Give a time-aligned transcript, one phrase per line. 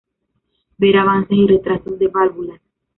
[0.79, 2.59] Ver Avances y retrasos de válvulas.